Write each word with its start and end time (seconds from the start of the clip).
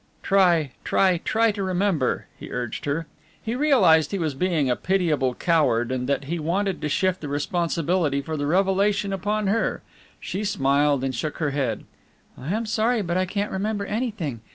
"Try, 0.23 0.71
try, 0.83 1.19
try 1.19 1.51
to 1.51 1.61
remember," 1.61 2.25
he 2.35 2.49
urged 2.51 2.85
her. 2.85 3.05
He 3.39 3.53
realized 3.53 4.09
he 4.09 4.17
was 4.17 4.33
being 4.33 4.67
a 4.67 4.75
pitiable 4.75 5.35
coward 5.35 5.91
and 5.91 6.09
that 6.09 6.23
he 6.23 6.39
wanted 6.39 6.81
to 6.81 6.89
shift 6.89 7.21
the 7.21 7.27
responsibility 7.27 8.19
for 8.19 8.35
the 8.35 8.47
revelation 8.47 9.13
upon 9.13 9.45
her. 9.45 9.83
She 10.19 10.43
smiled, 10.43 11.03
and 11.03 11.13
shook 11.13 11.37
her 11.37 11.51
head. 11.51 11.83
"I 12.35 12.51
am 12.51 12.65
sorry 12.65 13.03
but 13.03 13.15
I 13.15 13.27
can't 13.27 13.51
remember 13.51 13.85
anything. 13.85 14.41